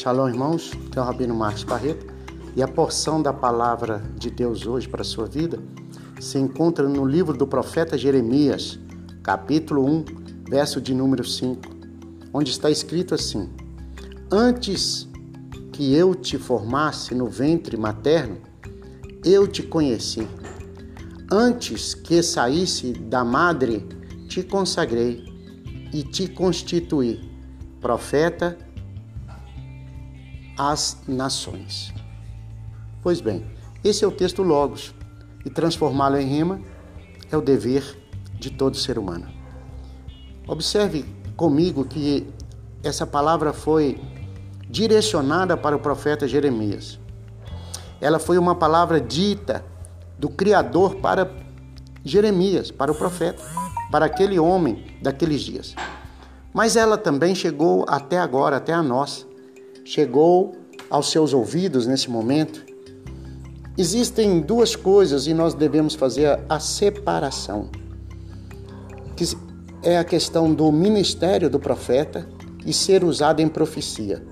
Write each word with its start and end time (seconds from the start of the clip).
Shalom, 0.00 0.28
irmãos. 0.28 0.70
É 0.96 0.98
o 0.98 1.04
Rabino 1.04 1.34
Marcos 1.34 1.62
Barreto. 1.62 2.06
E 2.56 2.62
a 2.62 2.66
porção 2.66 3.20
da 3.20 3.34
palavra 3.34 4.02
de 4.16 4.30
Deus 4.30 4.66
hoje 4.66 4.88
para 4.88 5.02
a 5.02 5.04
sua 5.04 5.26
vida 5.26 5.62
se 6.18 6.38
encontra 6.38 6.88
no 6.88 7.04
livro 7.04 7.36
do 7.36 7.46
profeta 7.46 7.98
Jeremias, 7.98 8.78
capítulo 9.22 9.84
1, 9.84 10.04
verso 10.48 10.80
de 10.80 10.94
número 10.94 11.22
5, 11.22 11.60
onde 12.32 12.50
está 12.50 12.70
escrito 12.70 13.14
assim: 13.14 13.50
Antes 14.32 15.06
que 15.70 15.94
eu 15.94 16.14
te 16.14 16.38
formasse 16.38 17.14
no 17.14 17.26
ventre 17.26 17.76
materno, 17.76 18.38
eu 19.22 19.46
te 19.46 19.62
conheci. 19.62 20.26
Antes 21.30 21.92
que 21.92 22.22
saísse 22.22 22.94
da 22.94 23.22
madre, 23.22 23.86
te 24.30 24.42
consagrei 24.42 25.22
e 25.92 26.02
te 26.02 26.26
constituí 26.26 27.28
profeta 27.82 28.56
às 30.60 30.98
nações. 31.08 31.94
Pois 33.02 33.22
bem, 33.22 33.46
esse 33.82 34.04
é 34.04 34.06
o 34.06 34.12
texto 34.12 34.42
Logos, 34.42 34.94
e 35.42 35.48
transformá-lo 35.48 36.18
em 36.18 36.26
rima 36.26 36.60
é 37.30 37.36
o 37.36 37.40
dever 37.40 37.98
de 38.38 38.50
todo 38.50 38.76
ser 38.76 38.98
humano. 38.98 39.26
Observe 40.46 41.06
comigo 41.34 41.82
que 41.86 42.28
essa 42.82 43.06
palavra 43.06 43.54
foi 43.54 43.98
direcionada 44.68 45.56
para 45.56 45.74
o 45.74 45.78
profeta 45.78 46.28
Jeremias. 46.28 46.98
Ela 47.98 48.18
foi 48.18 48.36
uma 48.36 48.54
palavra 48.54 49.00
dita 49.00 49.64
do 50.18 50.28
Criador 50.28 50.96
para 50.96 51.30
Jeremias, 52.04 52.70
para 52.70 52.92
o 52.92 52.94
profeta, 52.94 53.42
para 53.90 54.04
aquele 54.04 54.38
homem 54.38 54.84
daqueles 55.00 55.40
dias. 55.40 55.74
Mas 56.52 56.76
ela 56.76 56.98
também 56.98 57.34
chegou 57.34 57.86
até 57.88 58.18
agora, 58.18 58.58
até 58.58 58.74
a 58.74 58.82
nós. 58.82 59.26
Chegou 59.84 60.59
aos 60.90 61.10
seus 61.10 61.32
ouvidos 61.32 61.86
nesse 61.86 62.10
momento. 62.10 62.64
Existem 63.78 64.40
duas 64.40 64.74
coisas 64.74 65.26
e 65.26 65.32
nós 65.32 65.54
devemos 65.54 65.94
fazer 65.94 66.40
a 66.48 66.58
separação. 66.58 67.70
Que 69.16 69.24
é 69.82 69.96
a 69.96 70.04
questão 70.04 70.52
do 70.52 70.70
ministério 70.70 71.48
do 71.48 71.58
profeta 71.58 72.28
e 72.66 72.72
ser 72.72 73.04
usado 73.04 73.40
em 73.40 73.48
profecia. 73.48 74.22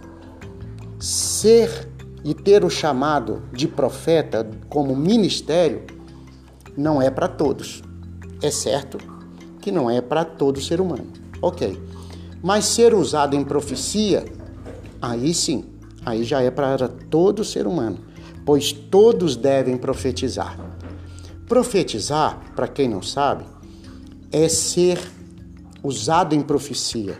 Ser 0.99 1.89
e 2.25 2.35
ter 2.35 2.65
o 2.65 2.71
chamado 2.71 3.43
de 3.53 3.69
profeta 3.69 4.47
como 4.69 4.95
ministério 4.97 5.83
não 6.77 7.01
é 7.01 7.11
para 7.11 7.29
todos. 7.29 7.83
É 8.43 8.51
certo 8.51 8.99
que 9.61 9.73
não 9.73 9.89
é 9.89 10.01
para 10.01 10.25
todo 10.25 10.61
ser 10.61 10.81
humano. 10.81 11.07
Ok. 11.41 11.81
Mas 12.43 12.67
ser 12.67 12.95
usado 12.95 13.35
em 13.35 13.45
profecia, 13.45 14.25
aí 15.01 15.33
sim, 15.35 15.65
aí 16.05 16.25
já 16.25 16.41
é 16.41 16.51
para 16.51 16.89
todo 16.89 17.45
ser 17.45 17.67
humano, 17.67 17.99
pois 18.45 18.73
todos 18.73 19.37
devem 19.37 19.77
profetizar. 19.77 20.59
Profetizar, 21.47 22.53
para 22.55 22.69
quem 22.69 22.89
não 22.89 23.03
sabe, 23.03 23.45
é 24.31 24.49
ser 24.49 24.99
usado 25.83 26.35
em 26.35 26.43
profecia. 26.43 27.19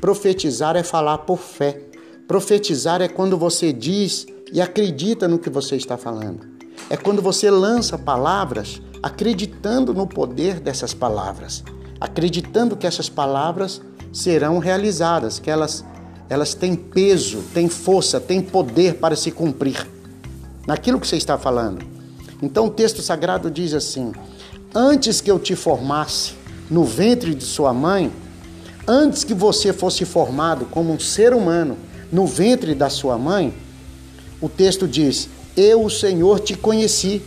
Profetizar 0.00 0.76
é 0.76 0.82
falar 0.82 1.18
por 1.18 1.38
fé. 1.38 1.82
Profetizar 2.26 3.00
é 3.02 3.08
quando 3.08 3.36
você 3.36 3.72
diz 3.72 4.26
e 4.52 4.60
acredita 4.60 5.28
no 5.28 5.38
que 5.38 5.50
você 5.50 5.76
está 5.76 5.96
falando. 5.96 6.46
É 6.88 6.96
quando 6.96 7.20
você 7.20 7.50
lança 7.50 7.98
palavras 7.98 8.80
acreditando 9.02 9.92
no 9.94 10.06
poder 10.06 10.60
dessas 10.60 10.94
palavras, 10.94 11.62
acreditando 12.00 12.76
que 12.76 12.86
essas 12.86 13.08
palavras 13.08 13.80
serão 14.12 14.58
realizadas, 14.58 15.38
que 15.38 15.50
elas, 15.50 15.84
elas 16.28 16.54
têm 16.54 16.74
peso, 16.74 17.42
têm 17.54 17.68
força, 17.68 18.20
têm 18.20 18.40
poder 18.40 18.94
para 18.94 19.14
se 19.14 19.30
cumprir 19.30 19.86
naquilo 20.66 21.00
que 21.00 21.06
você 21.06 21.16
está 21.16 21.38
falando. 21.38 21.84
Então 22.42 22.66
o 22.66 22.70
texto 22.70 23.00
sagrado 23.00 23.50
diz 23.50 23.72
assim: 23.72 24.12
Antes 24.74 25.20
que 25.20 25.30
eu 25.30 25.38
te 25.38 25.54
formasse 25.54 26.34
no 26.70 26.84
ventre 26.84 27.34
de 27.34 27.44
sua 27.44 27.72
mãe, 27.72 28.12
antes 28.86 29.24
que 29.24 29.34
você 29.34 29.72
fosse 29.72 30.04
formado 30.04 30.66
como 30.66 30.92
um 30.92 30.98
ser 30.98 31.32
humano 31.32 31.76
no 32.10 32.26
ventre 32.26 32.74
da 32.74 32.90
sua 32.90 33.16
mãe, 33.16 33.54
o 34.40 34.48
texto 34.48 34.86
diz: 34.86 35.28
Eu, 35.56 35.84
o 35.84 35.90
Senhor, 35.90 36.40
te 36.40 36.56
conheci. 36.56 37.22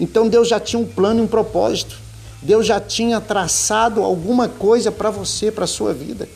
Então 0.00 0.28
Deus 0.28 0.48
já 0.48 0.58
tinha 0.58 0.80
um 0.80 0.86
plano 0.86 1.20
e 1.20 1.22
um 1.22 1.28
propósito. 1.28 1.96
Deus 2.42 2.66
já 2.66 2.80
tinha 2.80 3.20
traçado 3.20 4.02
alguma 4.02 4.48
coisa 4.48 4.90
para 4.90 5.10
você, 5.10 5.50
para 5.52 5.64
a 5.64 5.68
sua 5.68 5.94
vida. 5.94 6.28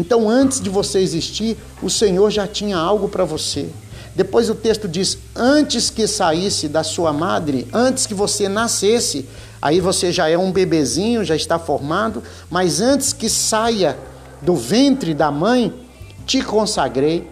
Então, 0.00 0.30
antes 0.30 0.62
de 0.62 0.70
você 0.70 0.98
existir, 1.00 1.58
o 1.82 1.90
Senhor 1.90 2.30
já 2.30 2.46
tinha 2.46 2.78
algo 2.78 3.06
para 3.06 3.22
você. 3.22 3.68
Depois 4.16 4.48
o 4.48 4.54
texto 4.54 4.88
diz: 4.88 5.18
antes 5.36 5.90
que 5.90 6.06
saísse 6.06 6.68
da 6.68 6.82
sua 6.82 7.12
madre, 7.12 7.68
antes 7.70 8.06
que 8.06 8.14
você 8.14 8.48
nascesse, 8.48 9.28
aí 9.60 9.78
você 9.78 10.10
já 10.10 10.26
é 10.26 10.38
um 10.38 10.50
bebezinho, 10.50 11.22
já 11.22 11.36
está 11.36 11.58
formado, 11.58 12.22
mas 12.48 12.80
antes 12.80 13.12
que 13.12 13.28
saia 13.28 13.94
do 14.40 14.56
ventre 14.56 15.12
da 15.12 15.30
mãe, 15.30 15.70
te 16.24 16.40
consagrei, 16.42 17.28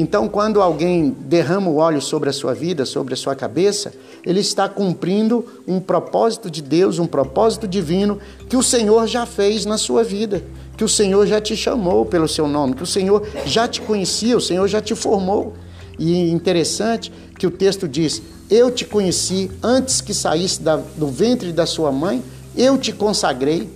então, 0.00 0.28
quando 0.28 0.62
alguém 0.62 1.10
derrama 1.10 1.68
o 1.68 1.78
óleo 1.78 2.00
sobre 2.00 2.30
a 2.30 2.32
sua 2.32 2.54
vida, 2.54 2.86
sobre 2.86 3.14
a 3.14 3.16
sua 3.16 3.34
cabeça, 3.34 3.92
ele 4.24 4.38
está 4.38 4.68
cumprindo 4.68 5.44
um 5.66 5.80
propósito 5.80 6.48
de 6.48 6.62
Deus, 6.62 7.00
um 7.00 7.06
propósito 7.06 7.66
divino 7.66 8.20
que 8.48 8.56
o 8.56 8.62
Senhor 8.62 9.08
já 9.08 9.26
fez 9.26 9.66
na 9.66 9.76
sua 9.76 10.04
vida, 10.04 10.44
que 10.78 10.84
o 10.84 10.88
Senhor 10.88 11.26
já 11.26 11.40
te 11.40 11.56
chamou 11.56 12.06
pelo 12.06 12.28
seu 12.28 12.46
nome, 12.48 12.74
que 12.74 12.82
o 12.84 12.86
Senhor 12.86 13.26
já 13.44 13.66
te 13.66 13.80
conhecia, 13.80 14.36
o 14.36 14.40
Senhor 14.40 14.66
já 14.68 14.80
te 14.80 14.94
formou. 14.94 15.54
E 15.98 16.30
interessante 16.30 17.12
que 17.36 17.46
o 17.46 17.50
texto 17.50 17.88
diz: 17.88 18.22
Eu 18.48 18.70
te 18.70 18.84
conheci 18.84 19.50
antes 19.60 20.00
que 20.00 20.14
saísse 20.14 20.62
da, 20.62 20.76
do 20.76 21.08
ventre 21.08 21.52
da 21.52 21.66
sua 21.66 21.90
mãe, 21.90 22.22
eu 22.56 22.78
te 22.78 22.92
consagrei 22.92 23.68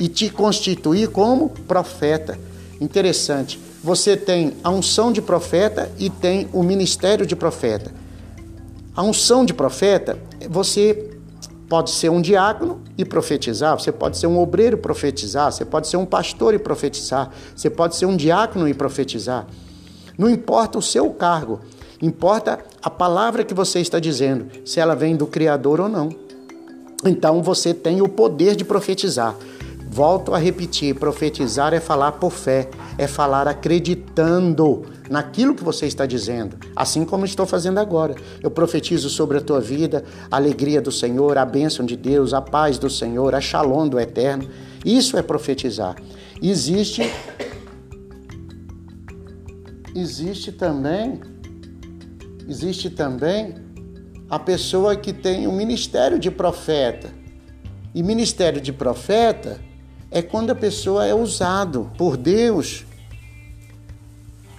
e 0.00 0.08
te 0.08 0.30
constituí 0.30 1.06
como 1.06 1.50
profeta. 1.68 2.38
Interessante 2.80 3.60
você 3.82 4.16
tem 4.16 4.54
a 4.62 4.70
unção 4.70 5.10
de 5.10 5.22
profeta 5.22 5.90
e 5.98 6.10
tem 6.10 6.48
o 6.52 6.62
ministério 6.62 7.24
de 7.24 7.34
profeta. 7.34 7.90
A 8.94 9.02
unção 9.02 9.44
de 9.44 9.54
profeta, 9.54 10.18
você 10.48 11.09
pode 11.70 11.90
ser 11.90 12.10
um 12.10 12.20
diácono 12.20 12.80
e 12.98 13.04
profetizar, 13.04 13.78
você 13.78 13.92
pode 13.92 14.18
ser 14.18 14.26
um 14.26 14.40
obreiro 14.40 14.76
e 14.76 14.80
profetizar, 14.80 15.52
você 15.52 15.64
pode 15.64 15.86
ser 15.86 15.96
um 15.98 16.04
pastor 16.04 16.52
e 16.52 16.58
profetizar, 16.58 17.30
você 17.54 17.70
pode 17.70 17.94
ser 17.94 18.06
um 18.06 18.16
diácono 18.16 18.68
e 18.68 18.74
profetizar. 18.74 19.46
Não 20.18 20.28
importa 20.28 20.78
o 20.78 20.82
seu 20.82 21.08
cargo, 21.10 21.60
importa 22.02 22.58
a 22.82 22.90
palavra 22.90 23.44
que 23.44 23.54
você 23.54 23.78
está 23.78 24.00
dizendo, 24.00 24.48
se 24.64 24.80
ela 24.80 24.96
vem 24.96 25.14
do 25.14 25.28
Criador 25.28 25.80
ou 25.80 25.88
não. 25.88 26.08
Então 27.04 27.40
você 27.40 27.72
tem 27.72 28.02
o 28.02 28.08
poder 28.08 28.56
de 28.56 28.64
profetizar. 28.64 29.36
Volto 29.92 30.32
a 30.32 30.38
repetir: 30.38 30.94
profetizar 30.94 31.74
é 31.74 31.80
falar 31.80 32.12
por 32.12 32.30
fé, 32.30 32.70
é 32.96 33.08
falar 33.08 33.48
acreditando 33.48 34.86
naquilo 35.10 35.52
que 35.52 35.64
você 35.64 35.84
está 35.86 36.06
dizendo, 36.06 36.56
assim 36.76 37.04
como 37.04 37.24
estou 37.24 37.44
fazendo 37.44 37.78
agora. 37.78 38.14
Eu 38.40 38.52
profetizo 38.52 39.10
sobre 39.10 39.38
a 39.38 39.40
tua 39.40 39.60
vida 39.60 40.04
a 40.30 40.36
alegria 40.36 40.80
do 40.80 40.92
Senhor, 40.92 41.36
a 41.36 41.44
bênção 41.44 41.84
de 41.84 41.96
Deus, 41.96 42.32
a 42.32 42.40
paz 42.40 42.78
do 42.78 42.88
Senhor, 42.88 43.34
a 43.34 43.40
shalom 43.40 43.88
do 43.88 43.98
eterno. 43.98 44.48
Isso 44.84 45.18
é 45.18 45.22
profetizar. 45.22 45.96
Existe 46.40 47.02
existe 49.92 50.52
também 50.52 51.20
existe 52.48 52.90
também 52.90 53.56
a 54.28 54.38
pessoa 54.38 54.94
que 54.94 55.12
tem 55.12 55.48
o 55.48 55.52
ministério 55.52 56.16
de 56.16 56.30
profeta. 56.30 57.08
E 57.92 58.04
ministério 58.04 58.60
de 58.60 58.72
profeta 58.72 59.58
é 60.10 60.20
quando 60.20 60.50
a 60.50 60.54
pessoa 60.54 61.06
é 61.06 61.14
usado 61.14 61.90
por 61.96 62.16
Deus 62.16 62.84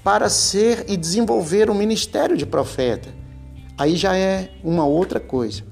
para 0.03 0.29
ser 0.29 0.85
e 0.87 0.97
desenvolver 0.97 1.69
o 1.69 1.75
ministério 1.75 2.35
de 2.37 2.45
profeta. 2.45 3.09
Aí 3.77 3.95
já 3.95 4.15
é 4.15 4.51
uma 4.63 4.85
outra 4.85 5.19
coisa. 5.19 5.63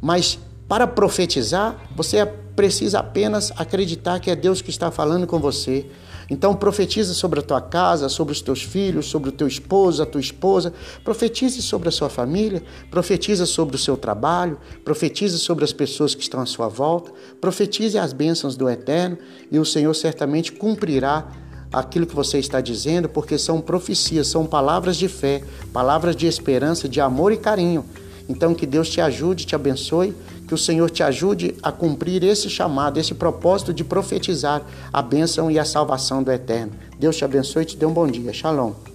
Mas 0.00 0.38
para 0.68 0.86
profetizar, 0.86 1.76
você 1.94 2.18
precisa 2.60 2.98
apenas 2.98 3.50
acreditar 3.56 4.20
que 4.20 4.30
é 4.30 4.36
Deus 4.36 4.60
que 4.60 4.68
está 4.68 4.90
falando 4.90 5.26
com 5.26 5.38
você. 5.38 5.86
Então 6.28 6.54
profetiza 6.54 7.14
sobre 7.14 7.40
a 7.40 7.42
tua 7.42 7.58
casa, 7.58 8.06
sobre 8.10 8.32
os 8.34 8.42
teus 8.42 8.62
filhos, 8.62 9.06
sobre 9.06 9.30
o 9.30 9.32
teu 9.32 9.48
esposo, 9.48 10.02
a 10.02 10.06
tua 10.06 10.20
esposa. 10.20 10.70
Profetize 11.02 11.62
sobre 11.62 11.88
a 11.88 11.90
sua 11.90 12.10
família, 12.10 12.62
profetiza 12.90 13.46
sobre 13.46 13.76
o 13.76 13.78
seu 13.78 13.96
trabalho, 13.96 14.58
profetize 14.84 15.38
sobre 15.38 15.64
as 15.64 15.72
pessoas 15.72 16.14
que 16.14 16.20
estão 16.20 16.38
à 16.38 16.44
sua 16.44 16.68
volta, 16.68 17.10
profetize 17.40 17.96
as 17.96 18.12
bênçãos 18.12 18.56
do 18.56 18.68
Eterno 18.68 19.16
e 19.50 19.58
o 19.58 19.64
Senhor 19.64 19.94
certamente 19.94 20.52
cumprirá 20.52 21.32
aquilo 21.72 22.04
que 22.04 22.14
você 22.14 22.38
está 22.38 22.60
dizendo, 22.60 23.08
porque 23.08 23.38
são 23.38 23.58
profecias, 23.58 24.28
são 24.28 24.44
palavras 24.44 24.98
de 24.98 25.08
fé, 25.08 25.42
palavras 25.72 26.14
de 26.14 26.26
esperança, 26.26 26.86
de 26.86 27.00
amor 27.00 27.32
e 27.32 27.38
carinho. 27.38 27.86
Então, 28.28 28.54
que 28.54 28.64
Deus 28.64 28.88
te 28.88 29.00
ajude, 29.00 29.44
te 29.44 29.56
abençoe, 29.56 30.14
que 30.50 30.54
o 30.54 30.58
Senhor 30.58 30.90
te 30.90 31.00
ajude 31.00 31.54
a 31.62 31.70
cumprir 31.70 32.24
esse 32.24 32.50
chamado, 32.50 32.98
esse 32.98 33.14
propósito 33.14 33.72
de 33.72 33.84
profetizar 33.84 34.62
a 34.92 35.00
bênção 35.00 35.48
e 35.48 35.60
a 35.60 35.64
salvação 35.64 36.24
do 36.24 36.32
Eterno. 36.32 36.72
Deus 36.98 37.16
te 37.16 37.24
abençoe 37.24 37.62
e 37.62 37.66
te 37.66 37.76
dê 37.76 37.86
um 37.86 37.92
bom 37.92 38.08
dia. 38.08 38.32
Shalom. 38.32 38.89